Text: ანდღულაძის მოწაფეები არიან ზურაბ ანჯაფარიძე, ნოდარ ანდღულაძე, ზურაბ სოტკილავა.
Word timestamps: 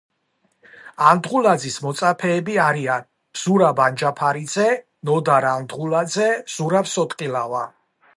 ანდღულაძის 1.07 1.75
მოწაფეები 1.83 2.55
არიან 2.63 3.05
ზურაბ 3.41 3.81
ანჯაფარიძე, 3.85 4.65
ნოდარ 5.11 5.47
ანდღულაძე, 5.51 6.31
ზურაბ 6.55 6.91
სოტკილავა. 6.95 7.63